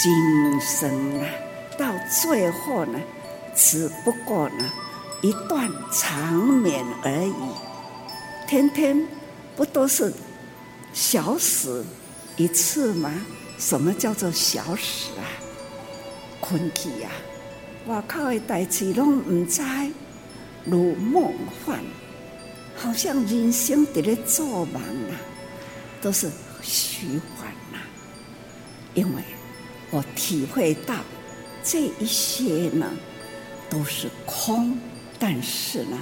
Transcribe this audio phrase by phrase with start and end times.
[0.00, 1.28] 今生啊，
[1.76, 3.00] 到最后呢，
[3.52, 4.72] 只不过呢
[5.22, 7.34] 一段长眠而已。
[8.46, 9.04] 天天
[9.56, 10.12] 不都是
[10.92, 11.84] 小死
[12.36, 13.12] 一次吗？
[13.58, 15.26] 什么叫做小死啊？
[16.40, 17.10] 困去啊，
[17.88, 19.60] 外口的代志拢唔知，
[20.64, 21.34] 如梦
[21.66, 21.80] 幻，
[22.76, 24.80] 好像人生在咧做梦
[25.10, 25.18] 啊，
[26.00, 26.30] 都是
[26.62, 27.80] 虚幻呐。
[28.94, 29.22] 因为
[29.90, 30.94] 我体会到
[31.62, 32.90] 这一些呢，
[33.70, 34.78] 都是空，
[35.18, 35.98] 但是呢，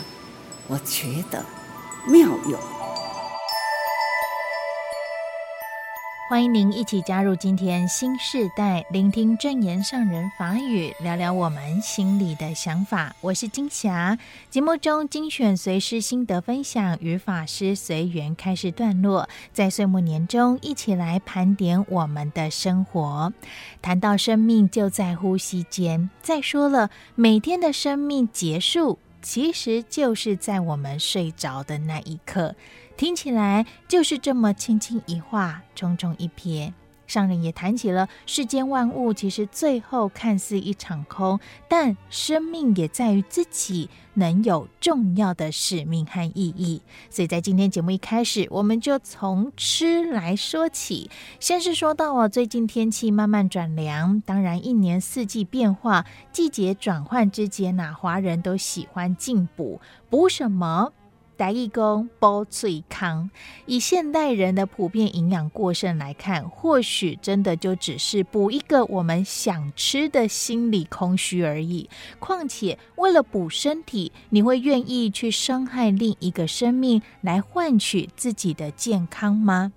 [0.67, 1.45] 我觉得
[2.07, 2.76] 妙有。
[6.29, 13.15] 欢迎您一起加入今天新时代，聆听证严上人法语，聊聊我们心里的想法。
[13.21, 14.19] 我是金霞，
[14.51, 23.33] 节目中精选随师心得分享与法师随缘开示段落，在岁末年终一起来盘点我们的生活。
[23.81, 32.57] 谈到生命就在呼吸间，再说了，每天的生命结束，其实就是在我们睡着的那一刻。
[32.97, 36.73] 听起来就是这么轻轻一画，重重一瞥。
[37.07, 41.39] 上人也谈起了世间万物，其实最后看似一场空，
[41.69, 46.83] 但生命也在于自己能有重要的使命和意义。
[47.09, 51.09] 所以在今天节目一开始，我们就从吃来说起。
[51.39, 60.93] 先是说到哦，最近天气慢慢转凉，当然一年四季变化，季节转换之间呐，华人都喜欢进补，补什么？
[61.39, 63.31] 台语讲补喙空，
[63.67, 71.91] 以现代人的普遍营养过剩来看，或许真的就只是补一个我们想吃的心理空虚而已。
[72.19, 79.73] 况且，为了补身体，你会愿意去伤害另一个生命来换取自己的健康吗？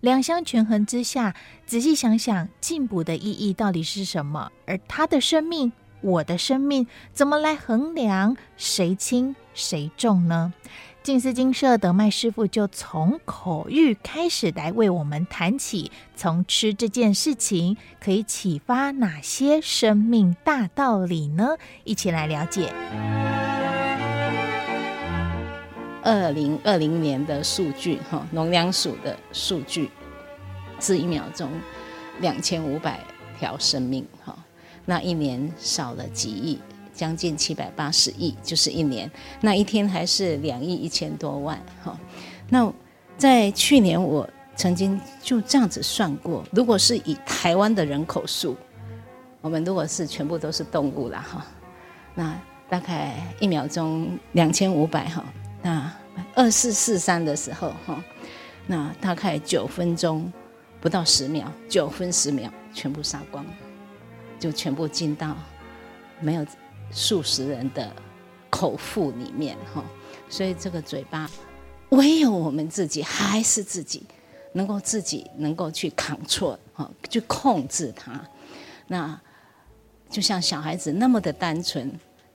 [0.00, 1.34] 两相权衡之下，
[1.66, 4.52] 仔细想想，进补的意义到底是什么？
[4.64, 10.52] 而他的生命，我的生命，怎么来衡量谁轻谁重呢？
[11.10, 21.56] 静思金舍德麦师傅就从口欲开始来为我们谈起，从吃这件事情可以启发哪些生命大道理呢？
[21.82, 22.72] 一起来了解。
[26.04, 29.90] 二零二零年的数据，哈，农粮署的数据
[30.78, 31.50] 是一秒钟
[32.20, 33.00] 两千五百
[33.36, 34.38] 条生命，哈，
[34.84, 36.60] 那一年少了几亿。
[37.00, 41.98] 将近七百八十亿，就是一年，那一天还是两亿一千多万哈。
[42.50, 42.70] 那
[43.16, 48.54] 在去年我曾经就这样子算过，如果是以台湾的人口数，
[49.40, 51.46] 我们如果是全部都是动物了哈，
[52.14, 55.24] 那大概一秒钟两千五百哈，
[55.62, 55.90] 那
[56.34, 58.04] 二四四三的时候哈，
[58.66, 60.30] 那大概九分钟
[60.82, 63.42] 不到十秒，九分十秒全部杀光，
[64.38, 65.34] 就全部进到
[66.20, 66.44] 没有。
[66.92, 67.92] 数十人的
[68.48, 69.84] 口腹里面哈，
[70.28, 71.30] 所以这个嘴巴，
[71.90, 74.02] 唯有我们自己还是自己，
[74.52, 78.20] 能够自己能够去 control 哈，去控制它。
[78.88, 79.18] 那
[80.10, 81.92] 就像小孩子那么的单纯，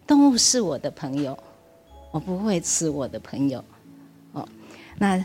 [0.07, 1.37] 动物是我的朋友，
[2.11, 3.61] 我不会吃我的朋友。
[4.31, 4.47] 哦，
[4.97, 5.23] 那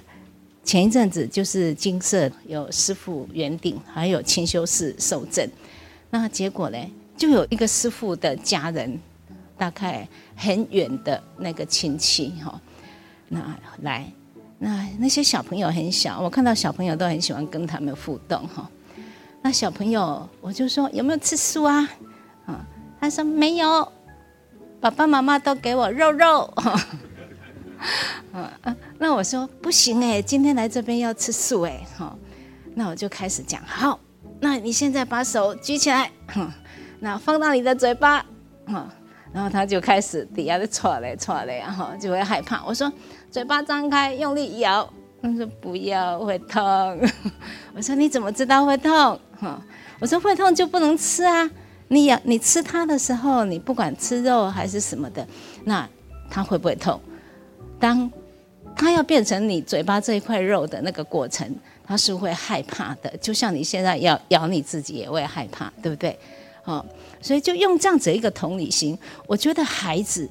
[0.65, 5.49] 前一阵子就是金色有师父圆顶，还有清修寺受证，
[6.11, 6.79] 那结果呢，
[7.17, 8.99] 就有一个师父的家人。
[9.61, 12.59] 大概很远的那个亲戚哈，
[13.29, 14.11] 那来，
[14.59, 18.67] 那那些小朋友很小，我看到小朋友都很喜欢跟他们互动哈。
[19.43, 21.87] 那小朋友，我就说有没有吃素啊？
[22.47, 22.67] 啊，
[22.99, 23.93] 他说没有，
[24.81, 26.51] 爸爸妈妈都给我肉肉。
[28.33, 32.17] 啊，那我说不行哎，今天来这边要吃素哎哈。
[32.75, 34.01] 那我就开始讲，好，
[34.41, 36.11] 那你现在把手举起来，
[36.99, 38.25] 那放到你的嘴巴，
[38.65, 38.95] 啊。
[39.33, 42.65] 然后他就开始底下的啜嘞啜嘞，然后就会害怕。
[42.65, 42.93] 我说
[43.31, 44.89] 嘴巴张开，用力咬。
[45.23, 46.63] 他说不要，会痛。
[47.77, 49.21] 我说你怎么知道会痛？
[49.39, 49.63] 哈，
[49.99, 51.51] 我说会痛就不能吃啊。
[51.89, 55.27] 你咬你吃它的时候，你不管吃肉还是什么的，
[55.65, 55.87] 那
[56.31, 56.99] 它会不会痛？
[57.79, 58.11] 当
[58.75, 61.55] 它要变成你嘴巴这一块肉的那个过程，
[61.85, 63.15] 它是会害怕的。
[63.19, 66.19] 就像你现在要咬你自己也会害怕，对不对？
[66.71, 66.87] 哦，
[67.21, 68.97] 所以就用这样子一个同理心，
[69.27, 70.29] 我觉得孩子，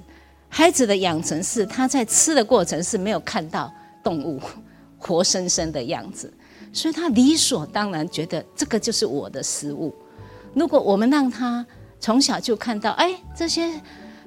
[0.47, 3.71] 孩子的养成是他在吃的过程是没有看到
[4.01, 4.39] 动物
[4.97, 6.33] 活生生的样子，
[6.71, 9.94] 所以他理所当然觉得这个就是我的食物。
[10.53, 11.65] 如果我们让他
[12.00, 13.69] 从小就看到，哎，这些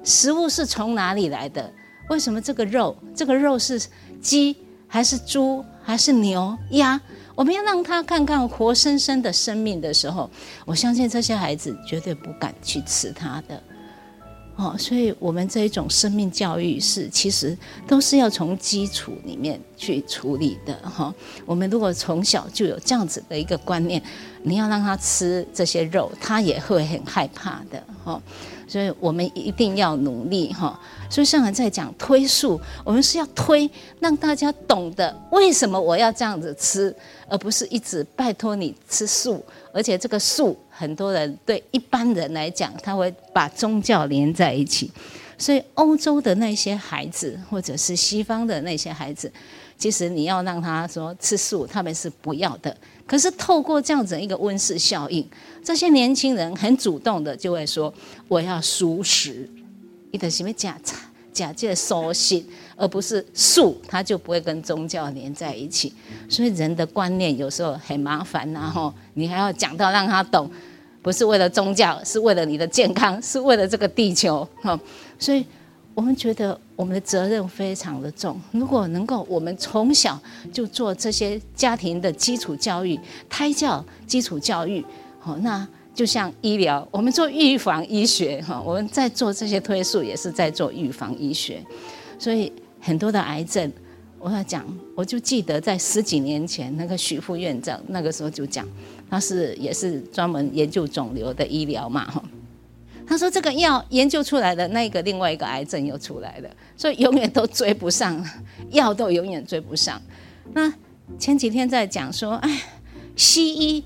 [0.03, 1.73] 食物是从哪里来的？
[2.09, 3.81] 为什么这个肉，这个肉是
[4.21, 4.55] 鸡
[4.87, 6.99] 还是猪还是牛鸭？
[7.35, 10.29] 我们要让他看看活生生的生命的时候，
[10.65, 13.61] 我相信这些孩子绝对不敢去吃他的。
[14.55, 17.57] 哦，所以我们这一种生命教育是，其实
[17.87, 21.13] 都是要从基础里面去处理的哈、
[21.43, 24.01] 我们如果从小就有这样子的一个观念，
[24.43, 28.21] 你要让他吃这些肉，他也会很害怕的哈。
[28.67, 30.79] 所以我们一定要努力哈。
[31.09, 36.95] 所以上人在讲推素，我们是要推，让大家懂得为什么我要这样子吃，
[37.27, 39.43] 而不是一直拜托你吃素。
[39.73, 44.91] 而且这个素，很多人对一般人来讲，他会把宗教连在一起。
[45.37, 49.31] 所以欧洲的那些孩子，或者是西方的那些孩子，
[49.77, 52.75] 其实你要让他说吃素，他们是不要的。
[53.05, 55.27] 可是透过这样子一个温室效应，
[55.63, 57.93] 这些年轻人很主动的就会说
[58.29, 59.49] ：“我要蔬食，
[60.11, 60.79] 你的什么假
[61.33, 62.41] 假借素食，
[62.77, 65.91] 而不是素，他就不会跟宗教连在一起。
[66.29, 70.49] 所以人的观念有时候很麻烦，然后你还要讲到让他懂，
[71.01, 74.47] 不是为了宗教，是为了你的健康，是为了这个地球。
[74.61, 74.79] 哈，
[75.19, 75.43] 所以。
[75.95, 78.41] 我们觉得我们的责任非常的重。
[78.51, 80.19] 如果能够我们从小
[80.51, 82.99] 就做这些家庭的基础教育、
[83.29, 84.83] 胎教基础教育，
[85.19, 91.63] 好，那就像医疗，我们做预防医学，哈，我们在做这些推素也是在做预防医学。
[92.17, 93.71] 所以很多的癌症，
[94.19, 98.67] 我要讲，我就记得在十几年前，那个许副院长那个时候就讲，
[99.09, 102.23] 他是也是专门研究肿瘤的医疗嘛，哈。
[103.05, 108.25] 他说：“这个药研究出来的那个另外一个癌症又出来了，所以永远都追不上，
[108.71, 110.01] 药都永远追不上。
[110.53, 110.73] 那
[111.19, 112.61] 前几天在讲说，哎，
[113.17, 113.83] 西医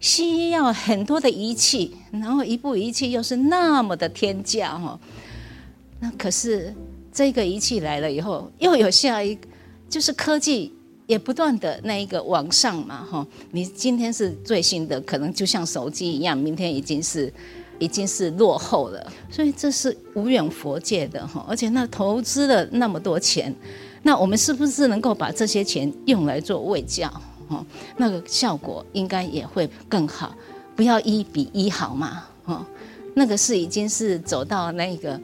[0.00, 4.98] 西医要很多的仪器，然后一部仪器又是那么的天价哈。
[6.00, 6.74] 那可是
[7.12, 9.38] 这个仪器来了以后，又有下一，
[9.88, 10.72] 就是科技
[11.06, 13.24] 也不断的那一个往上嘛哈。
[13.52, 17.32] 你今天是最新的，可能就像手机一样，明天已经是。”
[17.80, 23.56] 已经是落后了，所以这是无远佛界的哈，而且那投资了那么多钱，
[24.02, 27.10] 那我们是不是能够把这些钱用来做卫教？
[27.50, 27.64] 哦，
[27.98, 30.34] 那个效果应该也会更好，
[30.74, 32.64] 不要一比一好嘛，哦，
[33.14, 35.20] 那个是已经是走到那个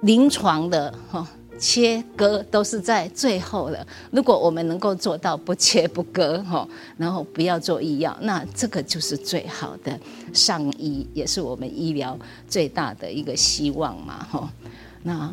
[0.00, 1.26] 临床的哦。
[1.58, 3.86] 切割都是在最后了。
[4.10, 6.68] 如果我们能够做到不切不割，哦，
[6.98, 9.98] 然后不要做医药，那这个就是最好的
[10.34, 12.14] 上医，也是我们医疗
[12.46, 14.52] 最大的一个希望嘛，哈。
[15.02, 15.32] 那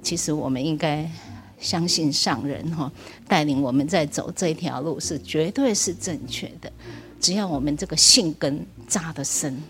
[0.00, 1.06] 其实我们应该
[1.58, 2.90] 相信上人，哈，
[3.26, 6.72] 带领我们在走这条路是绝对是正确的。
[7.20, 9.60] 只要我们这个信根扎得深，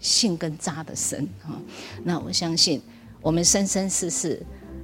[0.00, 1.58] 信根扎得深，哈，
[2.02, 2.80] 那我相信
[3.20, 4.42] 我们生生世世。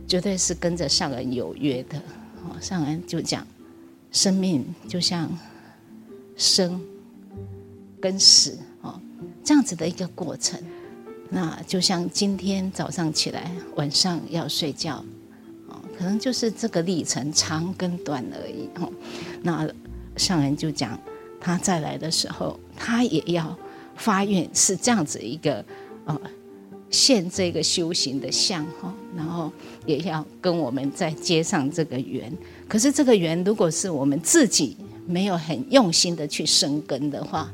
[0.09, 1.97] 绝对是跟着上人有约的，
[2.43, 3.47] 哦上人就讲，
[4.11, 5.31] 生命就像
[6.37, 6.81] 生
[8.01, 9.01] 跟死，哦，
[9.45, 10.61] 这样子的一个过程。
[11.29, 15.05] 那就像今天早上起来，晚上要睡觉，
[16.01, 18.91] 可能就是这个历程长跟短而已，哦。
[19.43, 19.69] 那
[20.17, 20.99] 上人就讲，
[21.39, 23.55] 他再来的时候，他也要
[23.97, 25.63] 发愿是这样子一个，
[26.07, 26.19] 呃。
[26.89, 29.53] 现这个修行的相哈，然后
[29.87, 32.37] 也要跟我们再接上这个缘。
[32.67, 34.77] 可是这个缘，如果是我们自己
[35.07, 37.49] 没有很用心的去生根的话，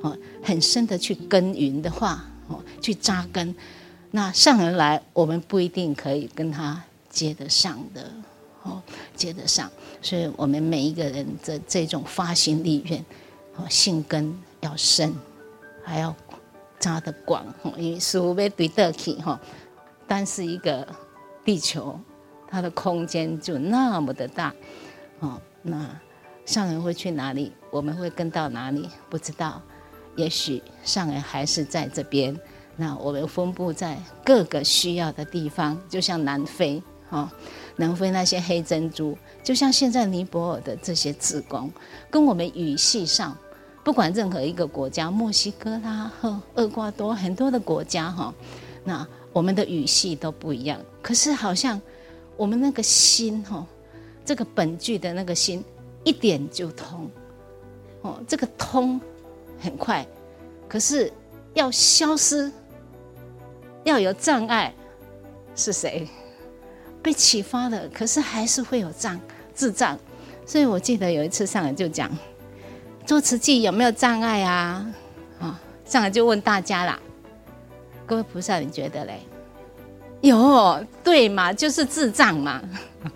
[0.00, 3.54] 哦，很深的去耕耘的话，哦，去扎根，
[4.12, 6.82] 那上人来，我们不一定可以跟他
[7.18, 8.12] 接得上的，
[8.62, 8.82] 哦，
[9.16, 9.70] 接得上。
[10.00, 13.04] 所以我们每一个人的这种发心立愿，
[13.56, 15.14] 哦，信根要深，
[15.82, 16.14] 还要。
[16.80, 17.44] 扎的广，
[17.76, 19.36] 因为似乎被对得起哈，
[20.06, 20.86] 但是一个
[21.44, 21.98] 地球，
[22.46, 24.54] 它的空间就那么的大，
[25.18, 25.90] 哦，那
[26.46, 27.50] 上人会去哪里？
[27.72, 28.88] 我们会跟到哪里？
[29.10, 29.60] 不知道，
[30.14, 32.38] 也许上人还是在这边。
[32.76, 37.32] 那我们分布在各个需要的地方，就像南非，哈，
[37.76, 41.70] 南非那些黑珍珠，就像现在尼泊尔的这些志工，
[42.10, 43.36] 跟我们语系上。
[43.84, 48.34] 不管任何一个国家，墨西哥啦、和厄瓜多很多的国家哈，
[48.84, 50.78] 那我们的语系都不一样。
[51.00, 51.80] 可是好像
[52.36, 53.66] 我们那个心哈，
[54.26, 55.64] 这个本具的那个心
[56.04, 57.10] 一点就通
[58.02, 59.00] 哦，这个通
[59.58, 60.06] 很快。
[60.68, 61.10] 可是
[61.54, 62.52] 要消失，
[63.84, 64.74] 要有障碍，
[65.54, 66.06] 是谁
[67.02, 67.88] 被启发了？
[67.88, 69.18] 可是还是会有障
[69.54, 69.98] 智障。
[70.46, 72.10] 所以我记得有一次上来就讲。
[73.06, 74.86] 做慈济有没有障碍啊？
[75.40, 76.98] 啊，上来就问大家啦。
[78.04, 79.20] 各位菩萨，你觉得嘞？
[80.20, 81.50] 有，对嘛？
[81.50, 82.60] 就是智障嘛。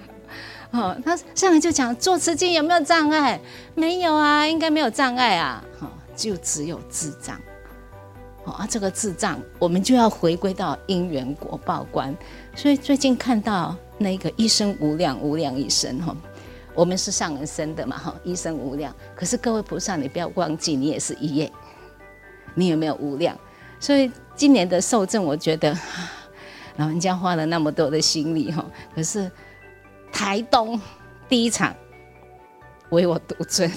[0.72, 3.38] 哦，他上来就讲做慈济有没有障碍？
[3.74, 5.62] 没有啊，应该没有障碍啊。
[5.80, 7.38] 哦，就只有智障。
[8.44, 12.12] 哦啊，这个智障，我们就要回归到因缘果报观。
[12.56, 16.16] 所以最近看到那个一生无量无量一生哈，
[16.74, 18.92] 我们是上人生的嘛哈，一生无量。
[19.14, 21.52] 可是各位菩萨，你不要忘记，你也是一业，
[22.54, 23.38] 你有没有无量？
[23.78, 25.78] 所以今年的受证，我觉得
[26.76, 29.30] 老人家花了那么多的心力哈，可是
[30.12, 30.80] 台东
[31.28, 31.72] 第一场
[32.90, 33.70] 唯我独尊，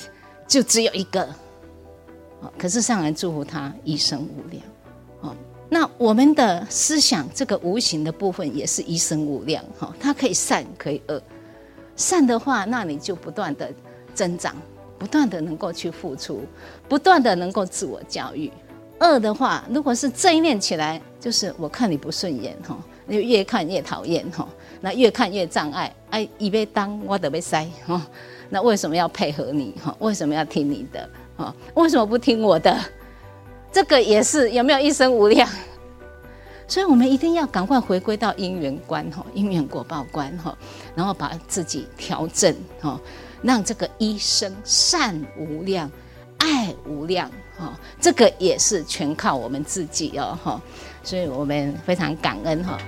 [0.47, 1.29] 就只有一个。
[2.57, 4.63] 可是上人祝福他一生无量，
[5.21, 5.35] 哦，
[5.69, 11.21] 那我们的思想这个无形的部分也是一生无量，哈，它可以善可以恶，
[11.95, 13.71] 善的话，那你就不断的
[14.13, 14.55] 增长，
[14.97, 16.41] 不断的能够去付出，
[16.87, 18.51] 不断的能够自我教育；
[18.99, 22.77] 恶的话，如果是正念起来，就是我看你不顺眼，哈，
[23.09, 24.47] 就越看越讨厌，哈，
[24.81, 28.05] 那越看越障碍，哎，一被当我得被塞，哈，
[28.49, 31.09] 那为什么要配合你，哈，为什么要听你的？
[31.37, 32.77] 啊，为什么不听我的？
[33.71, 35.49] 这个也是有没有一生无量？
[36.67, 40.57] 所以我们一定要赶快回归到因缘观哈，因缘果报观哈，
[40.95, 42.99] 然后把自己调整哈，
[43.41, 45.91] 让这个一生善无量、
[46.37, 50.61] 爱无量哈，这个也是全靠我们自己哦哈，
[51.03, 52.79] 所以我们非常感恩哈。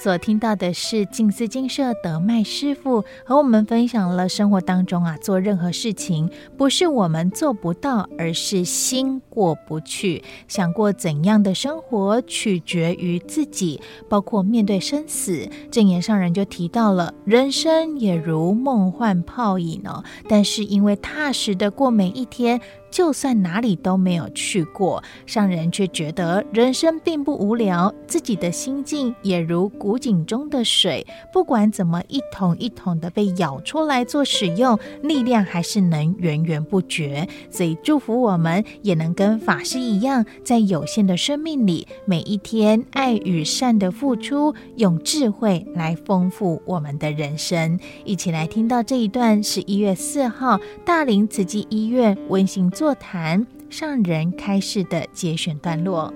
[0.00, 10.22] 所听到的是静思金舍德迈师傅和我们分享了生活当中啊，做任何事情不是我们做不到，而是心过不去。
[10.46, 15.48] 想过怎样的生活，取决于自己，包括面对生死。
[15.70, 22.60] 正言上人就提到了，人生也如梦幻泡影哦，但是因为踏实的过每一天。
[22.90, 37.28] 就算哪里都没有去过，上人却觉得人生并不无聊，自己的心境也如古井中的水，不管怎么一桶一桶的被舀出来做使用，力量还是能源源不绝。
[37.50, 47.78] 所以祝福我们也能跟法师一样，在有限的生命里，每一天爱与善的付出，用智慧来丰富我们的人生。
[48.04, 56.14] 一起来听到这一段，是一月四号大林慈济医院温馨座谈上人开示的节选段落。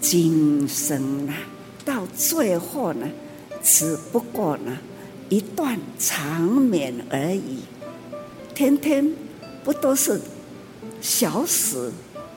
[0.00, 1.34] 今生呢，
[1.84, 3.06] 到最后呢，
[3.62, 4.78] 只不过呢
[5.28, 7.58] 一段长眠而已。
[8.54, 9.12] 天天
[9.62, 10.18] 不都是
[11.02, 11.92] 小死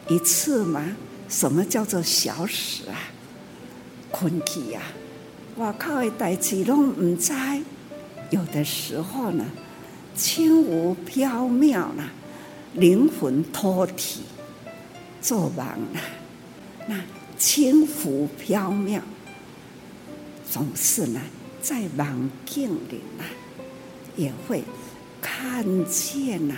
[0.09, 0.97] 一次吗？
[1.29, 2.99] 什么叫做小死啊？
[4.11, 4.81] 困去呀！
[5.55, 7.31] 外靠的代志拢唔知，
[8.31, 9.45] 有的时候呢，
[10.13, 12.11] 轻无缥缈啦。
[12.73, 14.21] 灵魂脱体，
[15.21, 16.01] 做梦了，
[16.87, 17.01] 那
[17.37, 19.01] 轻浮飘渺，
[20.49, 21.21] 总是呢，
[21.61, 23.23] 在梦境里呢，
[24.15, 24.63] 也会
[25.21, 26.55] 看见呐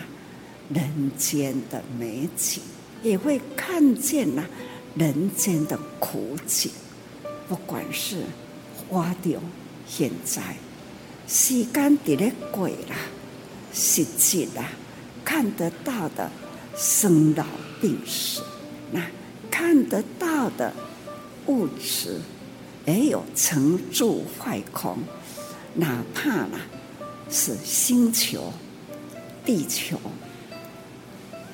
[0.74, 2.62] 人间的美景，
[3.01, 4.44] 也会看见呐
[4.96, 6.72] 人间的苦境。
[7.48, 8.24] 不管是
[8.75, 9.39] 活着
[9.88, 10.56] 现在，
[11.27, 12.96] 时间在咧过啦，
[13.74, 14.65] 实际啦。
[15.23, 16.29] 看得到的
[16.75, 17.45] 生老
[17.79, 18.41] 病死，
[18.91, 19.05] 那
[19.49, 20.73] 看得到的
[21.47, 22.19] 物质，
[22.85, 24.97] 也有成住坏空，
[25.75, 26.59] 哪怕呢
[27.29, 28.51] 是星球、
[29.45, 29.99] 地球，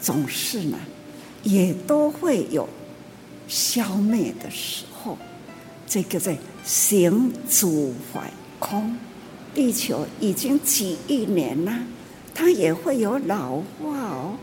[0.02, 0.78] 总是呢
[1.44, 2.68] 也都会有
[3.48, 5.18] 消灭的时候。
[5.90, 8.98] 这个在行住坏空，
[9.54, 11.72] 地球已经几亿年了。
[12.40, 14.38] 它也会有老化哦，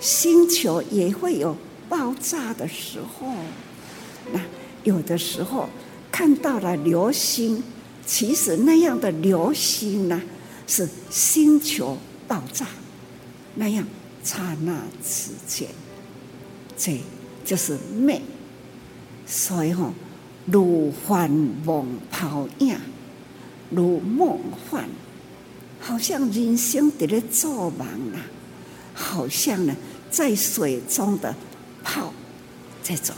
[0.00, 1.56] 星球也会有
[1.88, 3.32] 爆炸的时候。
[4.32, 4.40] 那
[4.82, 5.68] 有的时候
[6.10, 7.62] 看到了流星，
[8.04, 10.20] 其实那样的流星呢，
[10.66, 12.66] 是星球爆炸
[13.54, 13.86] 那样
[14.24, 15.68] 刹那之间，
[16.76, 16.98] 这
[17.44, 18.20] 就是美。
[19.26, 19.94] 所以吼，
[20.46, 22.76] 如幻梦泡影，
[23.70, 24.88] 如梦幻。
[25.80, 28.20] 好像人生在咧做梦啊，
[28.94, 29.74] 好像呢
[30.10, 31.34] 在水中的
[31.82, 32.12] 泡，
[32.82, 33.14] 这种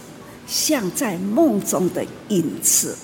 [0.47, 2.97] 像在梦中的影子，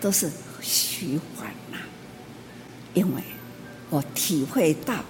[0.00, 0.30] 都是
[0.60, 1.78] 虚幻呐。
[2.94, 3.22] 因为
[3.90, 5.04] 我体会到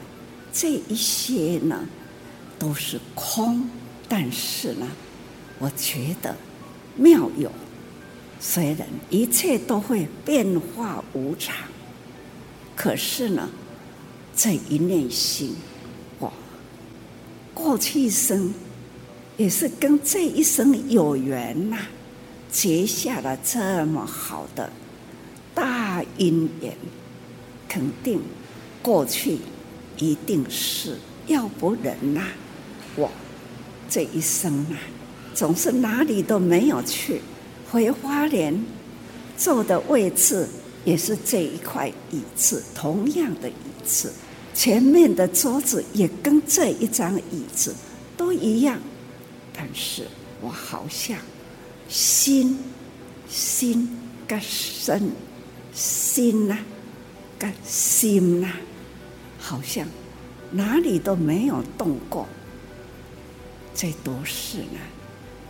[0.53, 1.87] 这一些呢
[2.59, 3.69] 都是空，
[4.09, 4.87] 但是呢，
[5.59, 6.35] 我觉得
[6.97, 7.51] 妙有，
[8.41, 11.55] 虽然一切都会变化无常。
[12.77, 13.49] 可是呢，
[14.37, 15.55] 这一念心，
[16.21, 16.31] 哇，
[17.55, 18.53] 过去一生
[19.37, 21.79] 也是跟这一生有缘呐，
[22.51, 24.71] 结下了这么好的
[26.17, 26.77] 因缘，
[27.69, 28.21] 肯定
[28.83, 29.39] 过去
[29.99, 32.23] 一定是，要不然呐，
[32.97, 33.11] 我
[33.89, 34.79] 这一生啊，
[35.33, 37.21] 总是哪里都没有去，
[37.71, 38.65] 回花莲
[39.37, 40.49] 坐的位置
[40.85, 43.53] 也是这一块椅子，同样的椅
[43.85, 44.13] 子，
[44.53, 47.75] 前面的桌子也跟这一张椅子
[48.17, 48.79] 都一样，
[49.53, 50.07] 但是
[50.41, 51.19] 我好像
[51.89, 52.59] 心
[53.29, 53.89] 心
[54.27, 55.11] 跟身
[55.73, 56.59] 心呐，
[57.39, 58.49] 跟心呐，
[59.39, 59.87] 好像
[60.51, 62.29] 哪里都没有动过，
[63.75, 64.79] 这都是呢，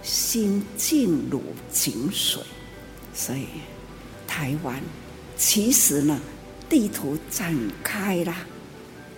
[0.02, 2.42] 心静如井水，
[3.12, 3.46] 所以
[4.26, 4.80] 台湾
[5.36, 6.20] 其实呢，
[6.68, 8.34] 地图展开了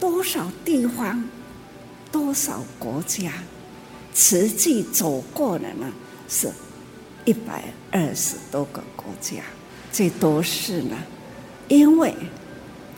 [0.01, 1.25] 多少地方，
[2.11, 3.33] 多少国家，
[4.15, 5.93] 实际走过的呢，
[6.29, 6.51] 是
[7.25, 9.43] 一百二十多个国家。
[9.93, 10.97] 这都是呢，
[11.69, 12.15] 因为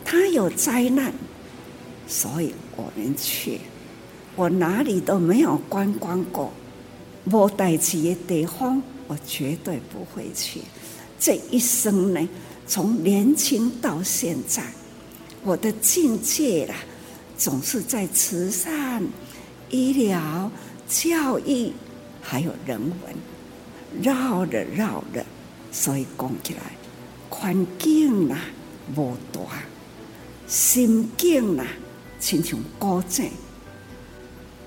[0.03, 1.13] 他有灾难，
[2.07, 3.59] 所以我们去。
[4.35, 6.53] 我哪里都没有观光过，
[7.25, 10.61] 没带去的地方，我绝对不会去。
[11.19, 12.29] 这一生呢，
[12.69, 14.63] 从年轻到现在，
[15.43, 16.75] 我的境界啦，
[17.35, 19.03] 总是在慈善、
[19.71, 20.51] 医疗、
[20.87, 21.73] 教育，
[22.21, 25.25] 还有人文，绕着绕着，
[25.71, 26.59] 所以讲起来。
[27.27, 28.37] 环境呐，
[28.95, 29.41] 无大；
[30.47, 31.65] 心境呐，
[32.19, 33.31] 亲像古井。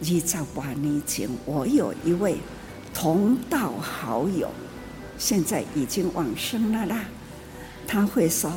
[0.01, 2.39] 二十多年前，我有一位
[2.93, 4.51] 同道好友，
[5.17, 7.05] 现在已经往生了啦。
[7.87, 8.53] 他会说：“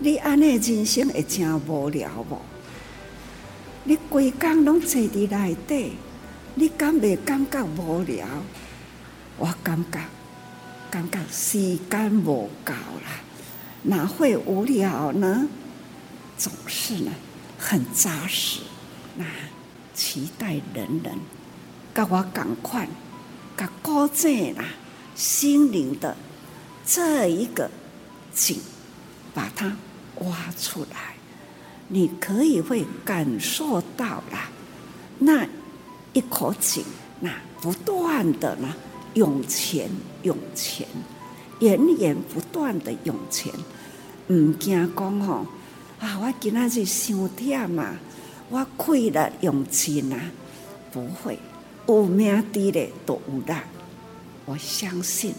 [0.00, 2.38] 你安尼人生会真无聊无？
[3.84, 5.92] 你规工拢坐伫内底，
[6.54, 8.26] 你敢袂感觉无聊？”
[9.38, 10.00] 我感觉。
[10.90, 13.22] 感觉时间无够啦，
[13.84, 15.46] 哪会无聊呢？
[16.36, 17.12] 总是呢，
[17.56, 18.62] 很扎实。
[19.14, 19.24] 那
[19.94, 21.14] 期待人人
[21.94, 22.88] 跟我赶快，
[23.56, 24.64] 把高正啦，
[25.14, 26.16] 心灵的
[26.84, 27.70] 这一个
[28.34, 28.58] 井，
[29.34, 29.76] 把它
[30.16, 31.14] 挖出来，
[31.88, 34.50] 你可以会感受到啦，
[35.18, 35.46] 那
[36.12, 36.84] 一口井，
[37.20, 38.74] 那不断的呢。
[39.14, 39.90] 涌泉，
[40.22, 40.86] 涌泉，
[41.58, 43.52] 源源不断的涌泉，
[44.28, 45.44] 唔惊讲吼
[45.98, 46.16] 啊！
[46.20, 47.96] 我今仔日伤忝嘛，
[48.50, 50.30] 我亏了涌泉啊，
[50.92, 51.40] 不会，
[51.88, 53.64] 有命的咧都有啦。
[54.46, 55.34] 我相信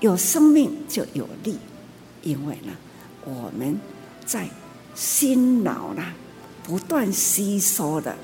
[0.00, 1.56] 有生命就有力，
[2.28, 2.72] 因为呢，
[3.24, 3.80] 我们
[4.26, 4.48] 在
[4.94, 6.12] 心脑啦
[6.62, 8.14] 不断吸收的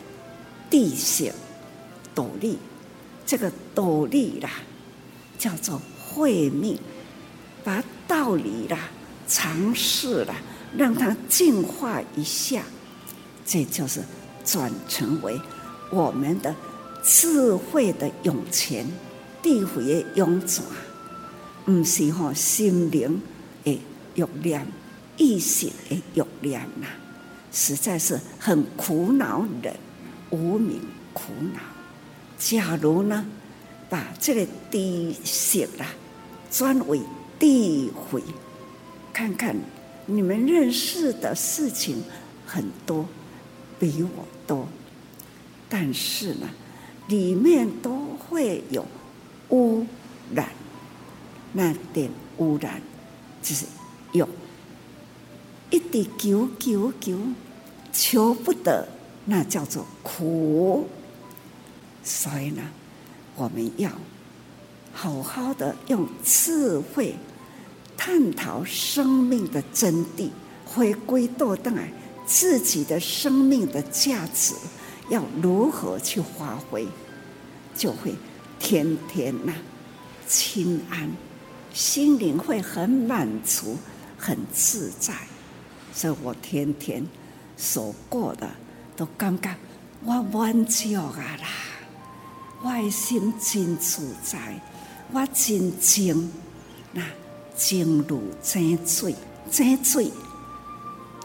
[0.68, 1.34] 地血
[2.14, 2.58] 斗力，
[3.24, 4.50] 这个斗力啦。
[5.36, 6.78] 叫做慧命，
[7.64, 8.78] 把道理啦、
[9.28, 10.36] 常识啦，
[10.74, 12.62] 让它净化一下，
[13.44, 14.00] 这就是
[14.44, 15.38] 转成为
[15.90, 16.54] 我们的
[17.02, 18.86] 智慧的涌泉、
[19.42, 20.64] 智慧的涌泉，
[21.66, 23.20] 不是吼心灵
[23.64, 23.80] 诶
[24.14, 24.66] 欲念、
[25.16, 26.86] 意识的欲念呐，
[27.52, 29.74] 实在是很苦恼人，
[30.30, 30.80] 无名
[31.12, 31.60] 苦恼。
[32.38, 33.24] 假如呢？
[33.90, 35.86] 把这个知识啦
[36.50, 36.98] 转为
[37.38, 38.20] 智慧，
[39.12, 39.54] 看看
[40.06, 42.02] 你们认识的事情
[42.44, 43.06] 很多，
[43.78, 44.66] 比我多，
[45.68, 46.48] 但是呢，
[47.06, 48.84] 里面都会有
[49.50, 49.86] 污
[50.34, 50.48] 染，
[51.52, 52.80] 那点污染
[53.42, 53.66] 就是
[54.14, 54.26] 有，
[55.70, 57.18] 一滴求求求
[57.92, 58.88] 求不得，
[59.26, 60.88] 那叫做苦，
[62.02, 62.62] 所以呢。
[63.36, 63.90] 我们要
[64.92, 67.16] 好好的用智慧
[67.96, 70.30] 探讨生命的真谛，
[70.64, 71.90] 回归到当然
[72.24, 74.54] 自己的生命的价值
[75.10, 76.86] 要如何去发挥，
[77.74, 78.14] 就会
[78.60, 79.58] 天天呐、啊、
[80.28, 81.10] 清安，
[81.72, 83.76] 心灵会很满足、
[84.24, 85.12] 很自在。
[85.92, 87.06] 所以我天天
[87.56, 88.48] 所过的
[88.96, 89.54] 都感觉
[90.02, 91.48] 我满足啊啦。
[92.62, 94.58] 我的心真自在，
[95.12, 96.32] 我真静，
[96.92, 97.02] 那
[97.54, 99.14] 静如井水，
[99.50, 100.10] 井水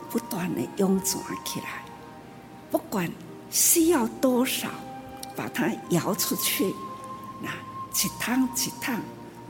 [0.10, 1.86] 不断的涌转起来，
[2.70, 3.10] 不管
[3.50, 4.70] 需要多少，
[5.36, 6.74] 把它舀出去，
[7.42, 9.00] 那一趟一趟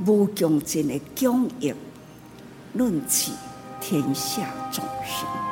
[0.06, 1.76] 无穷尽的供应，
[2.74, 3.34] 论起
[3.82, 5.49] 天下众生。